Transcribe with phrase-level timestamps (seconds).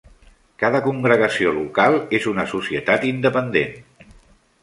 [0.61, 4.09] Cada congregació local és una societat independent.